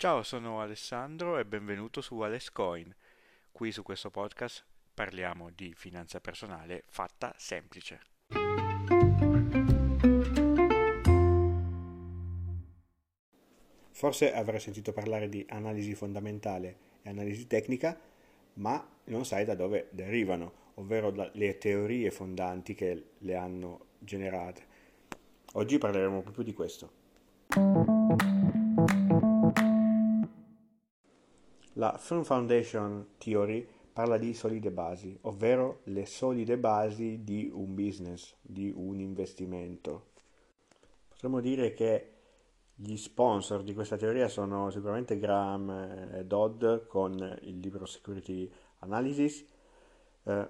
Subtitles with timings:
[0.00, 2.90] Ciao, sono Alessandro e benvenuto su Alescoin.
[3.52, 8.00] Qui su questo podcast parliamo di finanza personale fatta semplice.
[13.90, 18.00] Forse avrai sentito parlare di analisi fondamentale e analisi tecnica,
[18.54, 24.66] ma non sai da dove derivano, ovvero le teorie fondanti che le hanno generate.
[25.52, 27.79] Oggi parleremo proprio di questo.
[31.80, 38.36] La Firm Foundation Theory parla di solide basi, ovvero le solide basi di un business,
[38.42, 40.10] di un investimento.
[41.08, 42.16] Potremmo dire che
[42.74, 45.70] gli sponsor di questa teoria sono sicuramente Graham
[46.12, 49.42] e Dodd con il libro Security Analysis,
[50.24, 50.48] eh,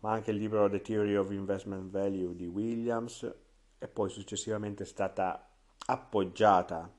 [0.00, 3.30] ma anche il libro The Theory of Investment Value di Williams
[3.78, 5.46] e poi successivamente è stata
[5.84, 6.90] appoggiata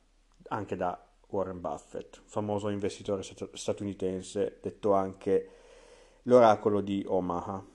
[0.49, 5.49] anche da Warren Buffett, famoso investitore statunitense, detto anche
[6.23, 7.65] l'oracolo di Omaha.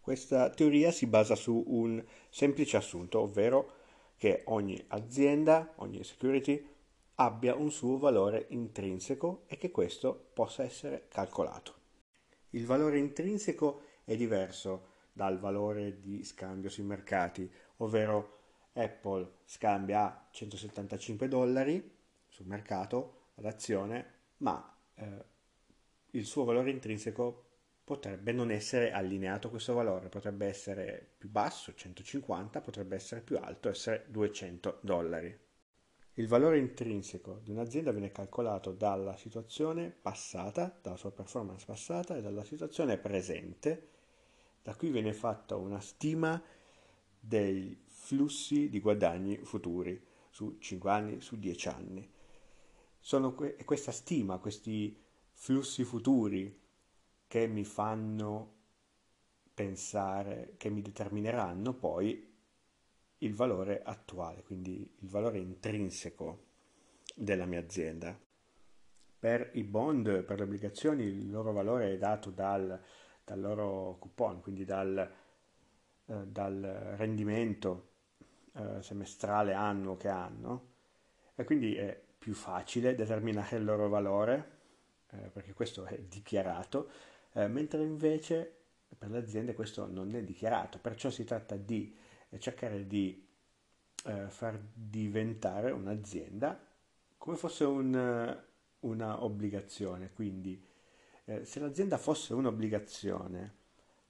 [0.00, 3.80] Questa teoria si basa su un semplice assunto, ovvero
[4.16, 6.68] che ogni azienda, ogni security
[7.16, 11.74] abbia un suo valore intrinseco e che questo possa essere calcolato.
[12.50, 18.38] Il valore intrinseco è diverso dal valore di scambio sui mercati, ovvero
[18.74, 22.00] Apple scambia a 175 dollari
[22.32, 25.24] sul mercato ad azione, ma eh,
[26.12, 27.50] il suo valore intrinseco
[27.84, 33.36] potrebbe non essere allineato a questo valore, potrebbe essere più basso, 150, potrebbe essere più
[33.38, 35.38] alto, essere 200 dollari.
[36.14, 42.22] Il valore intrinseco di un'azienda viene calcolato dalla situazione passata, dalla sua performance passata e
[42.22, 43.88] dalla situazione presente.
[44.62, 46.42] Da qui viene fatta una stima
[47.18, 52.10] dei flussi di guadagni futuri su 5 anni, su 10 anni.
[53.04, 54.96] Sono que- questa stima, questi
[55.32, 56.56] flussi futuri
[57.26, 58.60] che mi fanno
[59.52, 62.32] pensare, che mi determineranno poi
[63.18, 66.44] il valore attuale, quindi il valore intrinseco
[67.16, 68.16] della mia azienda.
[69.18, 72.80] Per i bond, per le obbligazioni, il loro valore è dato dal,
[73.24, 74.96] dal loro coupon, quindi dal,
[76.06, 77.94] eh, dal rendimento
[78.52, 80.70] eh, semestrale annuo che hanno
[81.34, 84.60] e quindi è più facile determinare il loro valore
[85.10, 86.88] eh, perché questo è dichiarato
[87.32, 88.58] eh, mentre invece
[88.96, 91.92] per le aziende questo non è dichiarato, perciò si tratta di
[92.28, 93.26] eh, cercare di
[94.04, 96.64] eh, far diventare un'azienda
[97.18, 98.40] come fosse un,
[98.80, 100.64] una obbligazione, quindi
[101.24, 103.54] eh, se l'azienda fosse un'obbligazione,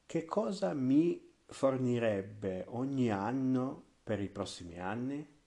[0.05, 5.41] che cosa mi fornirebbe ogni anno per i prossimi anni?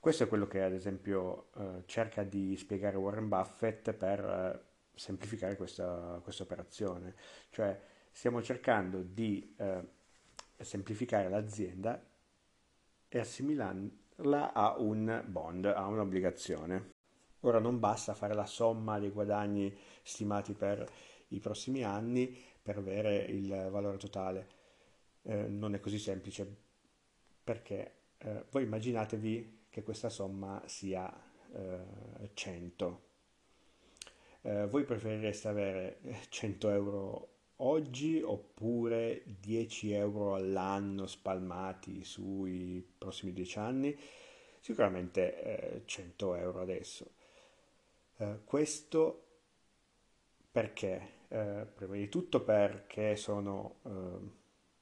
[0.00, 5.56] Questo è quello che ad esempio eh, cerca di spiegare Warren Buffett per eh, semplificare
[5.56, 7.14] questa, operazione.
[7.50, 7.80] Cioè
[8.12, 9.82] stiamo cercando di eh,
[10.56, 12.00] semplificare l'azienda
[13.08, 16.90] e assimilarla a un bond, a un'obbligazione.
[17.40, 20.88] Ora non basta fare la somma dei guadagni stimati per
[21.28, 24.48] i prossimi anni per avere il valore totale.
[25.22, 26.56] Eh, non è così semplice
[27.42, 31.10] perché eh, voi immaginatevi che questa somma sia
[31.52, 33.06] eh, 100
[34.42, 43.58] eh, voi preferireste avere 100 euro oggi oppure 10 euro all'anno spalmati sui prossimi 10
[43.58, 43.98] anni?
[44.60, 47.10] Sicuramente eh, 100 euro adesso.
[48.16, 49.26] Eh, questo
[50.50, 51.16] perché?
[51.28, 53.90] Eh, prima di tutto perché sono, eh,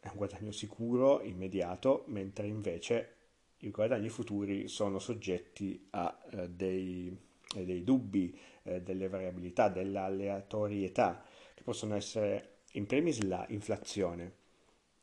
[0.00, 3.15] è un guadagno sicuro, immediato, mentre invece
[3.58, 7.16] i guadagni futuri sono soggetti a eh, dei
[7.64, 11.22] dei dubbi, eh, delle variabilità, dell'aleatorietà,
[11.54, 14.34] che possono essere in primis la inflazione,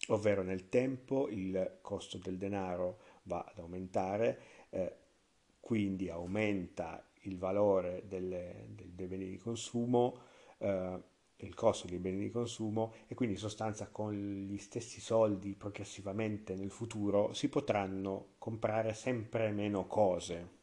[0.07, 4.95] ovvero nel tempo il costo del denaro va ad aumentare, eh,
[5.59, 10.19] quindi aumenta il valore delle, dei beni di consumo,
[11.37, 16.55] il costo dei beni di consumo e quindi in sostanza con gli stessi soldi progressivamente
[16.55, 20.61] nel futuro si potranno comprare sempre meno cose.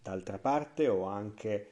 [0.00, 1.68] D'altra parte ho anche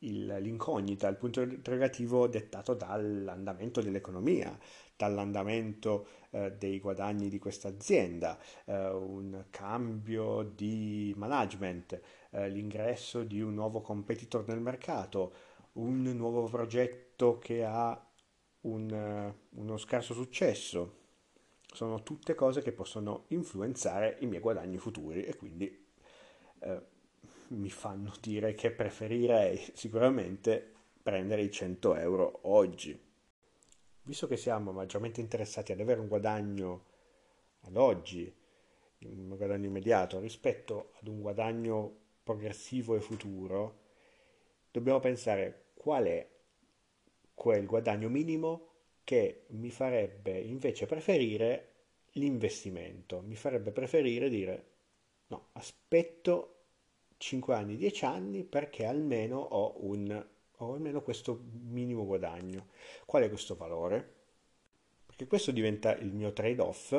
[0.00, 4.56] il, l'incognita, il punto interrogativo dettato dall'andamento dell'economia,
[4.96, 12.00] dall'andamento eh, dei guadagni di questa azienda, eh, un cambio di management,
[12.30, 15.32] eh, l'ingresso di un nuovo competitor nel mercato,
[15.72, 17.98] un nuovo progetto che ha
[18.62, 20.98] un, uno scarso successo.
[21.72, 25.86] Sono tutte cose che possono influenzare i miei guadagni futuri e quindi
[26.60, 26.82] eh,
[27.48, 30.72] mi fanno dire che preferirei sicuramente
[31.02, 32.98] prendere i 100 euro oggi.
[34.02, 36.86] Visto che siamo maggiormente interessati ad avere un guadagno
[37.60, 38.34] ad oggi,
[39.04, 43.78] un guadagno immediato rispetto ad un guadagno progressivo e futuro,
[44.70, 46.28] dobbiamo pensare qual è
[47.40, 48.66] quel guadagno minimo
[49.02, 51.68] che mi farebbe invece preferire
[52.12, 54.64] l'investimento, mi farebbe preferire dire
[55.28, 56.56] no, aspetto
[57.16, 60.26] 5 anni, 10 anni perché almeno ho, un,
[60.58, 62.66] ho almeno questo minimo guadagno.
[63.06, 64.16] Qual è questo valore?
[65.06, 66.94] Perché questo diventa il mio trade-off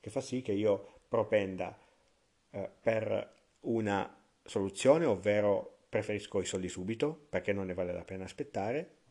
[0.00, 1.78] che fa sì che io propenda
[2.50, 4.12] eh, per una
[4.42, 9.02] soluzione, ovvero preferisco i soldi subito perché non ne vale la pena aspettare,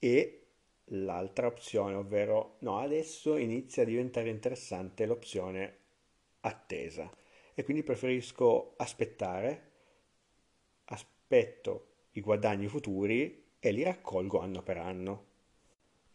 [0.00, 0.46] e
[0.86, 5.76] l'altra opzione, ovvero no, adesso inizia a diventare interessante l'opzione
[6.40, 7.08] attesa
[7.54, 9.68] e quindi preferisco aspettare,
[10.86, 15.26] aspetto i guadagni futuri e li raccolgo anno per anno,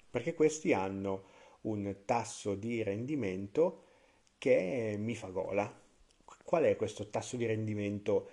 [0.09, 3.83] perché questi hanno un tasso di rendimento
[4.37, 5.83] che mi fa gola.
[6.43, 8.29] Qual è questo tasso di rendimento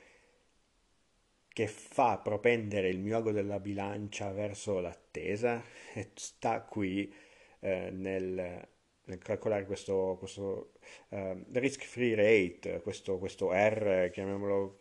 [1.52, 5.62] che fa propendere il mio ago della bilancia verso l'attesa?
[5.94, 7.12] E sta qui
[7.60, 8.66] eh, nel,
[9.04, 10.72] nel, calcolare questo, questo
[11.10, 14.78] uh, risk free rate, questo, questo, R, chiamiamolo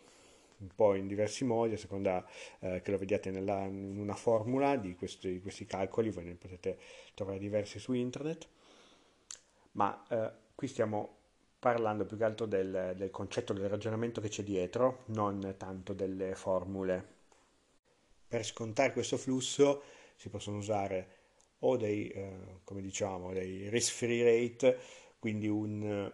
[0.59, 2.25] un po' in diversi modi, a seconda
[2.59, 6.77] uh, che lo vediate nella, in una formula di questi, questi, calcoli, voi ne potete
[7.13, 8.47] trovare diversi su internet,
[9.71, 11.20] ma uh, qui stiamo
[11.62, 16.34] parlando più che altro del, del concetto, del ragionamento che c'è dietro, non tanto delle
[16.34, 17.06] formule.
[18.28, 19.84] Per scontare questo flusso
[20.16, 21.19] si possono usare
[21.60, 24.75] o dei, eh, come diciamo, dei risk free rate,
[25.19, 26.12] quindi un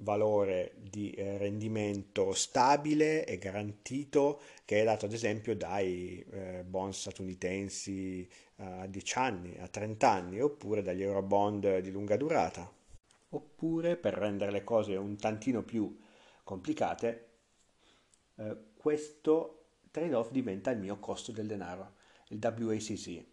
[0.00, 6.92] valore di eh, rendimento stabile e garantito che è dato ad esempio dai eh, bond
[6.94, 12.74] statunitensi a 10 anni, a 30 anni, oppure dagli eurobond di lunga durata
[13.30, 15.98] oppure per rendere le cose un tantino più
[16.44, 17.28] complicate,
[18.36, 21.94] eh, questo trade-off diventa il mio costo del denaro,
[22.28, 23.26] il WACC.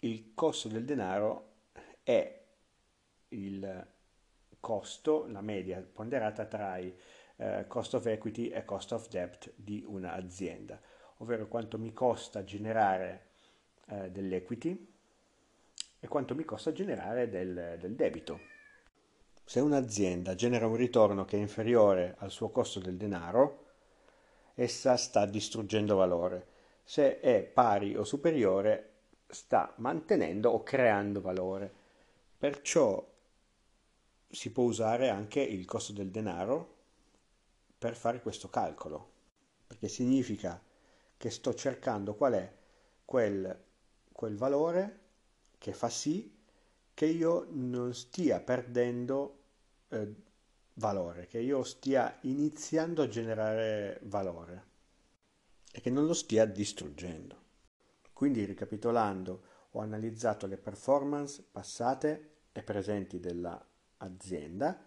[0.00, 1.50] Il costo del denaro
[2.02, 2.44] è
[3.28, 3.86] il
[4.60, 6.94] costo, la media ponderata tra i
[7.36, 10.80] eh, cost of equity e cost of debt di un'azienda,
[11.18, 13.30] ovvero quanto mi costa generare
[13.86, 14.91] eh, dell'equity
[16.04, 18.40] e quanto mi costa generare del, del debito.
[19.44, 23.66] Se un'azienda genera un ritorno che è inferiore al suo costo del denaro,
[24.54, 26.46] essa sta distruggendo valore.
[26.82, 28.94] Se è pari o superiore,
[29.28, 31.72] sta mantenendo o creando valore.
[32.36, 33.08] Perciò
[34.28, 36.78] si può usare anche il costo del denaro
[37.78, 39.10] per fare questo calcolo,
[39.68, 40.60] perché significa
[41.16, 42.52] che sto cercando qual è
[43.04, 43.56] quel,
[44.10, 45.01] quel valore
[45.62, 46.36] che fa sì
[46.92, 49.42] che io non stia perdendo
[49.90, 50.12] eh,
[50.74, 54.70] valore, che io stia iniziando a generare valore
[55.70, 57.40] e che non lo stia distruggendo.
[58.12, 64.84] Quindi ricapitolando, ho analizzato le performance passate e presenti dell'azienda,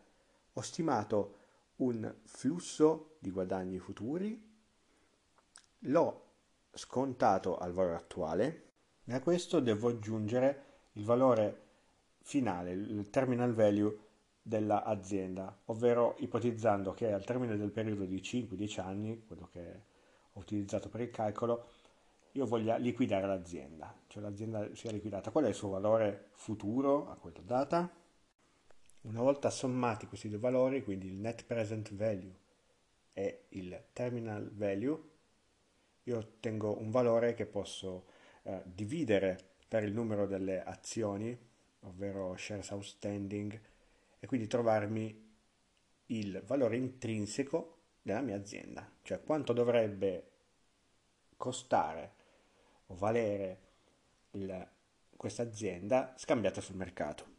[0.52, 1.38] ho stimato
[1.78, 4.54] un flusso di guadagni futuri,
[5.80, 6.24] l'ho
[6.74, 8.64] scontato al valore attuale
[9.06, 10.65] e a questo devo aggiungere
[10.96, 11.64] il valore
[12.22, 13.98] finale, il terminal value
[14.42, 19.82] dell'azienda, ovvero ipotizzando che al termine del periodo di 5-10 anni, quello che
[20.32, 21.68] ho utilizzato per il calcolo,
[22.34, 25.32] io voglia liquidare l'azienda, cioè l'azienda sia liquidata.
[25.32, 27.90] Qual è il suo valore futuro a quella data?
[29.02, 32.36] Una volta sommati questi due valori, quindi il net present value
[33.14, 35.02] e il terminal value,
[36.04, 38.06] io ottengo un valore che posso
[38.44, 41.38] eh, dividere per il numero delle azioni,
[41.82, 43.60] ovvero shares outstanding,
[44.20, 45.24] e quindi trovarmi
[46.08, 50.32] il valore intrinseco della mia azienda, cioè quanto dovrebbe
[51.38, 52.14] costare
[52.88, 53.60] o valere
[55.16, 57.34] questa azienda scambiata sul mercato.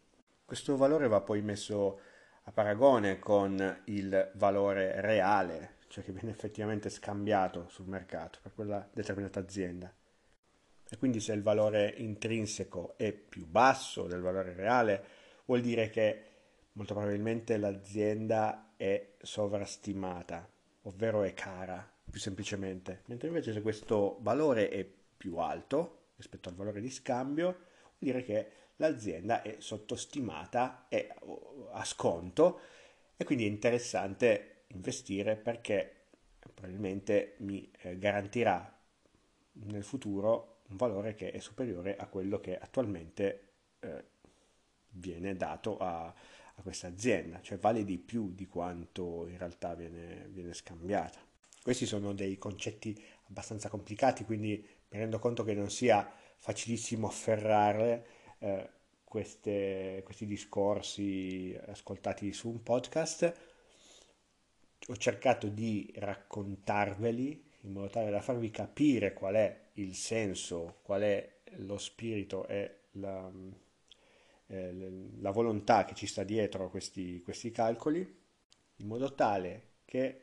[0.44, 2.00] Questo valore va poi messo
[2.44, 8.88] a paragone con il valore reale, cioè che viene effettivamente scambiato sul mercato per quella
[8.92, 9.92] determinata azienda.
[10.88, 15.04] E quindi se il valore intrinseco è più basso del valore reale,
[15.46, 16.22] vuol dire che
[16.72, 20.48] molto probabilmente l'azienda è sovrastimata,
[20.82, 23.02] ovvero è cara, più semplicemente.
[23.06, 28.22] Mentre invece se questo valore è più alto rispetto al valore di scambio, vuol dire
[28.22, 31.08] che l'azienda è sottostimata e
[31.72, 32.60] a sconto
[33.16, 36.04] e quindi è interessante investire perché
[36.38, 38.78] probabilmente mi eh, garantirà
[39.52, 43.48] nel futuro un valore che è superiore a quello che attualmente
[43.80, 44.04] eh,
[44.90, 50.28] viene dato a, a questa azienda, cioè vale di più di quanto in realtà viene,
[50.30, 51.18] viene scambiata.
[51.62, 56.08] Questi sono dei concetti abbastanza complicati, quindi mi rendo conto che non sia
[56.38, 58.06] facilissimo afferrare
[58.38, 58.70] eh,
[59.04, 63.32] queste, questi discorsi ascoltati su un podcast.
[64.88, 71.02] Ho cercato di raccontarveli in modo tale da farvi capire qual è il senso, qual
[71.02, 73.30] è lo spirito e la,
[74.48, 77.98] eh, la volontà che ci sta dietro questi, questi calcoli,
[78.76, 80.20] in modo tale che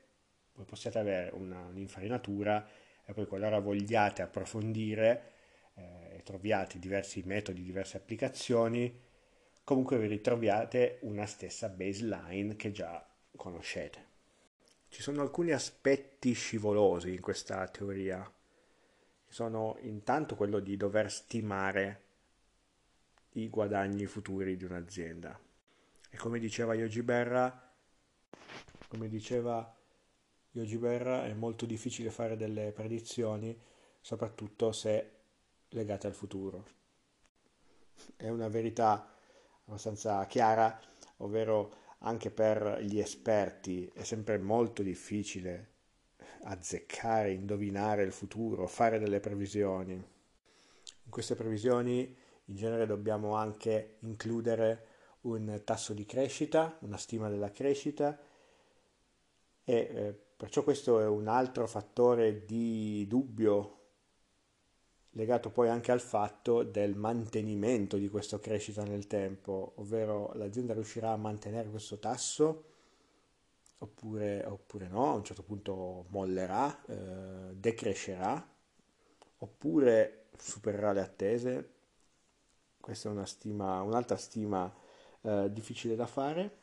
[0.54, 2.68] voi possiate avere una, un'infarinatura
[3.06, 5.32] e poi qualora vogliate approfondire
[5.76, 9.02] eh, e troviate diversi metodi, diverse applicazioni,
[9.64, 13.06] comunque vi ritroviate una stessa baseline che già
[13.36, 14.12] conoscete.
[14.90, 18.32] Ci sono alcuni aspetti scivolosi in questa teoria,
[19.34, 22.02] sono intanto quello di dover stimare
[23.32, 25.40] i guadagni futuri di un'azienda.
[26.08, 27.74] E come diceva Yogi Berra,
[28.88, 29.76] come diceva
[30.52, 33.60] Yogi Berra, è molto difficile fare delle predizioni,
[34.00, 35.22] soprattutto se
[35.70, 36.68] legate al futuro.
[38.16, 39.16] È una verità
[39.66, 40.80] abbastanza chiara,
[41.18, 45.73] ovvero anche per gli esperti è sempre molto difficile
[46.44, 49.94] azzeccare, indovinare il futuro, fare delle previsioni.
[49.94, 54.88] In queste previsioni in genere dobbiamo anche includere
[55.22, 58.18] un tasso di crescita, una stima della crescita
[59.64, 63.80] e eh, perciò questo è un altro fattore di dubbio
[65.12, 71.12] legato poi anche al fatto del mantenimento di questa crescita nel tempo, ovvero l'azienda riuscirà
[71.12, 72.72] a mantenere questo tasso
[73.84, 78.46] oppure, oppure no, a un certo punto mollerà, eh, decrescerà,
[79.38, 81.70] oppure supererà le attese.
[82.80, 84.74] Questa è una stima, un'altra stima
[85.22, 86.62] eh, difficile da fare.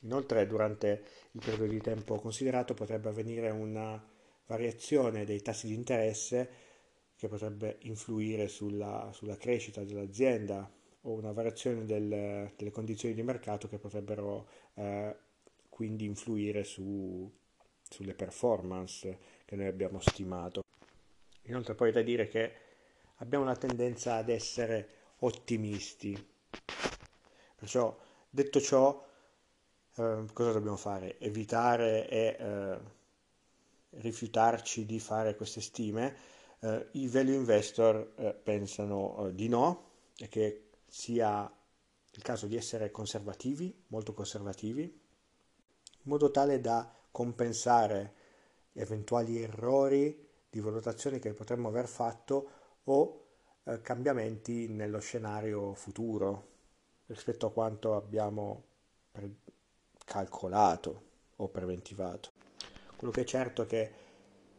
[0.00, 4.02] Inoltre, durante il periodo di tempo considerato potrebbe avvenire una
[4.46, 6.70] variazione dei tassi di interesse
[7.16, 10.70] che potrebbe influire sulla, sulla crescita dell'azienda
[11.02, 15.16] o una variazione del, delle condizioni di mercato che potrebbero eh,
[15.72, 17.32] quindi influire su,
[17.88, 20.62] sulle performance che noi abbiamo stimato.
[21.44, 22.52] Inoltre poi da dire che
[23.16, 24.88] abbiamo una tendenza ad essere
[25.20, 26.14] ottimisti.
[27.56, 27.98] Perciò,
[28.28, 29.02] detto ciò,
[29.96, 31.18] eh, cosa dobbiamo fare?
[31.18, 32.78] Evitare e eh,
[34.00, 36.14] rifiutarci di fare queste stime.
[36.60, 41.50] Eh, I value investor eh, pensano eh, di no e che sia
[42.14, 45.00] il caso di essere conservativi, molto conservativi,
[46.04, 48.14] in modo tale da compensare
[48.72, 52.50] eventuali errori di valutazione che potremmo aver fatto
[52.84, 53.24] o
[53.64, 56.48] eh, cambiamenti nello scenario futuro
[57.06, 58.64] rispetto a quanto abbiamo
[59.10, 59.36] pre-
[60.04, 61.02] calcolato
[61.36, 62.30] o preventivato.
[62.96, 63.92] Quello che è certo è che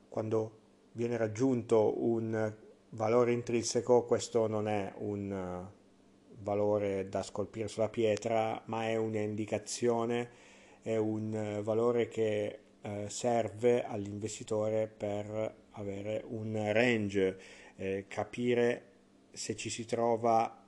[0.09, 0.59] quando
[0.93, 2.55] viene raggiunto un
[2.89, 10.51] valore intrinseco, questo non è un uh, valore da scolpire sulla pietra, ma è un'indicazione
[10.83, 17.39] è un eh, valore che eh, serve all'investitore per avere un range,
[17.77, 18.91] eh, capire
[19.31, 20.61] se ci si trova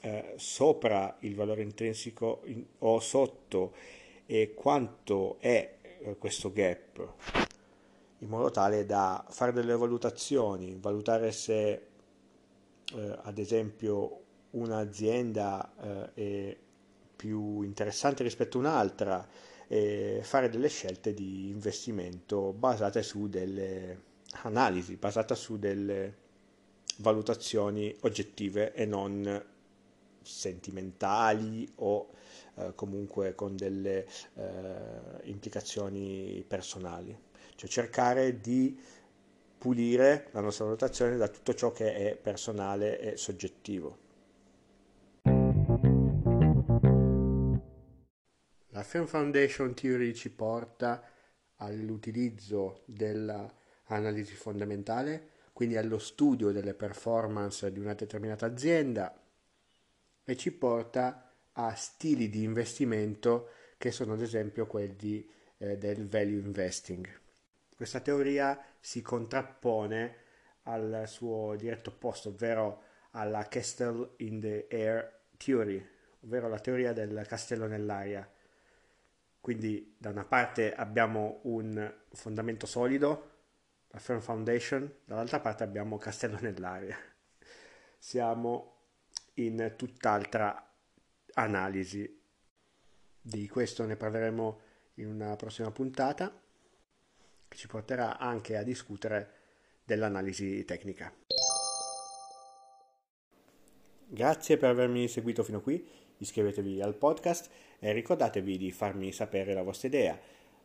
[0.00, 3.74] eh, sopra il valore intrinseco in, o sotto
[4.24, 7.14] e quanto è eh, questo gap,
[8.18, 14.20] in modo tale da fare delle valutazioni, valutare se eh, ad esempio
[14.50, 16.56] un'azienda è
[17.16, 19.28] più interessante rispetto a un'altra,
[19.68, 24.02] e fare delle scelte di investimento basate su delle
[24.42, 26.24] analisi, basate su delle
[26.98, 29.44] valutazioni oggettive e non
[30.22, 32.10] sentimentali o
[32.56, 34.44] eh, comunque con delle eh,
[35.24, 37.16] implicazioni personali.
[37.54, 38.78] Cioè cercare di
[39.58, 44.04] pulire la nostra valutazione da tutto ciò che è personale e soggettivo.
[48.86, 51.02] Film Foundation Theory ci porta
[51.56, 59.12] all'utilizzo dell'analisi fondamentale, quindi allo studio delle performance di una determinata azienda
[60.24, 65.28] e ci porta a stili di investimento che sono ad esempio quelli
[65.58, 67.08] eh, del value investing.
[67.74, 70.16] Questa teoria si contrappone
[70.62, 75.84] al suo diretto opposto, ovvero alla Castle in the Air Theory,
[76.20, 78.30] ovvero la teoria del castello nell'aria
[79.46, 83.30] Quindi da una parte abbiamo un fondamento solido,
[83.90, 86.96] la firm foundation, dall'altra parte abbiamo castello nell'aria.
[87.96, 88.74] Siamo
[89.34, 90.68] in tutt'altra
[91.34, 92.20] analisi.
[93.20, 94.60] Di questo ne parleremo
[94.94, 96.42] in una prossima puntata
[97.46, 99.30] che ci porterà anche a discutere
[99.84, 101.14] dell'analisi tecnica.
[104.08, 109.62] Grazie per avermi seguito fino qui, iscrivetevi al podcast e ricordatevi di farmi sapere la
[109.62, 110.18] vostra idea,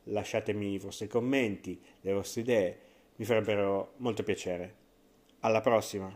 [0.05, 2.79] lasciatemi i vostri commenti, le vostre idee,
[3.17, 4.75] mi farebbero molto piacere.
[5.41, 6.10] Alla prossima!